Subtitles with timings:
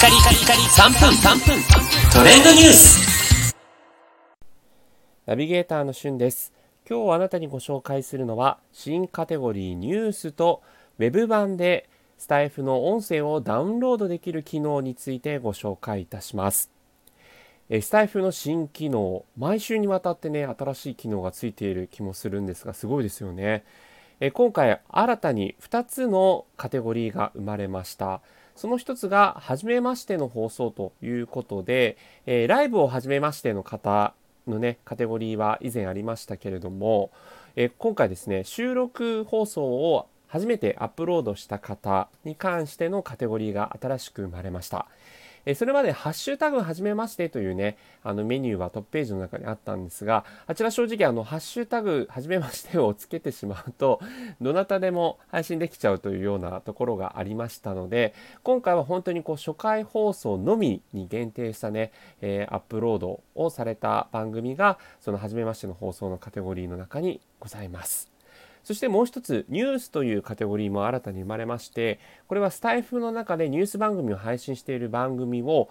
[0.00, 1.10] カリカリカリ3分。
[1.10, 1.62] 3分
[2.10, 3.54] トレンドニュース。
[5.26, 6.54] ナビゲーターのしゅんです。
[6.88, 10.62] 今日あなたにご紹介するのは新カテゴリーニュースと
[10.98, 16.70] ウェブ版でスタイフの音声をダウンロードできる機能についてご紹介いたします。
[17.68, 23.64] スタイフの新機能毎週にわたってね新しい機能がついている気もするんですがすごいですよね。
[24.20, 28.20] え今回新たに2つのカテゴリーが生まれました
[28.60, 31.96] その一つが、初めましての放送ということで、
[32.26, 34.12] え、ライブを初めましての方
[34.46, 37.10] のね、カテゴリーは以前ありましたけれども、
[37.56, 44.86] え、今回ですね、収録放送を初めてアップロードした方に関してのカテゴリーが新しく生まれました。
[45.46, 54.00] えそれまでハッシュタグはじめましてというね、あのメニューはトップページの中にあったんですが、あちら正直あのハッシュタグはじめましてをつけてしまうと、
[54.40, 68.19] どなたでも配信できちゃうというようなところがありましたので、今回は本当にこう初回放送のみに限定したね、えー、アップロードをされた番組が、そのはじめましての放送のカテゴリーの中にございます。
[68.62, 75.70] そしてもう一つ、ニュースというカテゴリーも新たに生まれまして、これはスタイフの中でニュース番組を配信している番組を、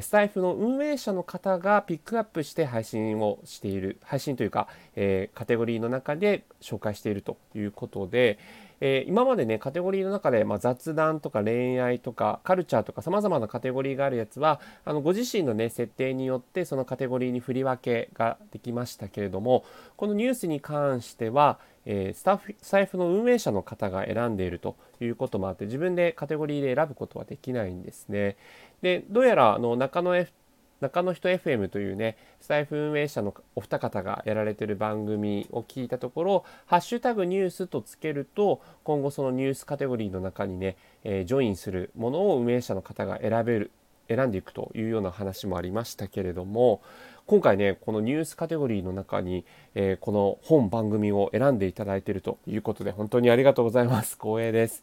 [0.00, 8.38] スタイフの運営者の方がピックアップして配信をしている、配信というか、えー、カテゴリーの中で紹介しているということで、
[8.80, 19.64] えー、今までね、カテゴリーの中で、まあ、雑談とか恋愛とかカルチャーとか様々なカテゴリーがあるやつは、あのご自身のね、設定によってそのカテゴリーに振り分けができましたけれども、
[19.96, 28.36] このニュースに関しては、えー、スタッフ、財布の運営者の方が選んでいるということもあって、自分でカテゴリーで選ぶことはできないんですね。
[28.80, 30.32] で、どうやらあの中野 F
[30.80, 43.70] 中の人 FM というね、スタイフ運営者のお二方がやられている番組を聞いたところ、ハッシュタグニュースとつけると、今後そのニュースカテゴリーの中にね、えー、ジョインするものを運営者の方が選べる、
[44.08, 46.80] 選んでいくというような話もありましたけれども、
[47.26, 49.44] 今回ね、このニュースカテゴリーの中に、
[49.74, 54.16] えー、この本番組を選んでいただいているということで、本当にありがとうございます。
[54.16, 54.82] 光栄です。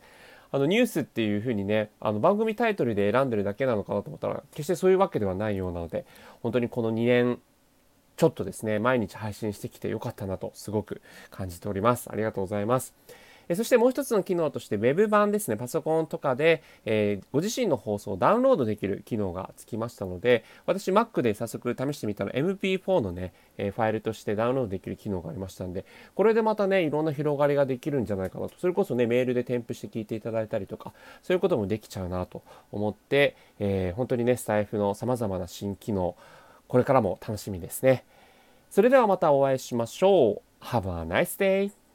[0.51, 6.05] あのニュースっていう風にねあの番組タイトルで選んでるだけなのかなと思ったら決してそういうわけではないようなので
[6.41, 7.39] 本当にこの2年
[8.15, 12.09] ちょっとですね毎日配信してきてよかったなとすごく感じております。
[12.11, 12.93] ありがとうございます。
[13.55, 25.85] そしてもう一つの機能として Web 版ですね、パソコンとかで、え、ご自身の放送をダウンロードできる機能がつきましたので、私 Mac で早速試してみたら MP4 のね、え、ファイルとしてダウンロードできる機能がありましたんで、
[26.15, 28.55] これでまたね、いろんな広がりができるんじゃないかなと。
[28.59, 30.93] それこそね、メールで添付して聞いていただいたりとか、
[31.23, 36.15] そういうこともできちゃうなと思って、えー、本当にね、スタイフの様々な新機能、
[36.67, 38.03] これからも楽しみですね。
[38.69, 40.65] それではまたお会いしましょう。
[40.65, 41.86] Have a nice day!